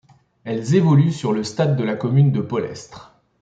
Elles 0.45 0.73
évoluent 0.73 1.11
sur 1.11 1.31
le 1.31 1.43
stade 1.43 1.77
de 1.77 1.83
la 1.83 1.95
commune 1.95 2.31
de 2.31 2.41
Pollestres. 2.41 3.13